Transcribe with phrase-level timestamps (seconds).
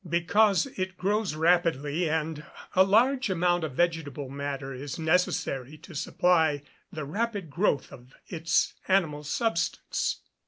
[0.09, 2.43] _Because it grows rapidly, and
[2.75, 8.73] a large amount of vegetable matter is necessary to supply the rapid growth of its
[8.87, 10.21] animal substance.